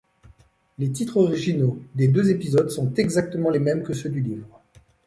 Les 0.79 0.91
titre 0.91 1.17
originaux 1.17 1.79
des 1.93 2.07
deux 2.07 2.31
épisodes 2.31 2.71
sont 2.71 2.91
exactement 2.95 3.51
les 3.51 3.59
mêmes 3.59 3.83
que 3.83 3.93
ceux 3.93 4.09
du 4.09 4.21
livre. 4.21 4.59